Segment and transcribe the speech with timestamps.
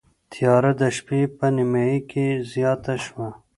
[0.31, 3.29] تیاره د شپې په نیمايي کې زیاته شوه.